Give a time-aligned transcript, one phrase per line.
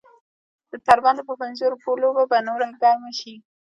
[0.71, 3.35] د تر بنده په پنځو روپو لوبه به نوره ګرمه شي.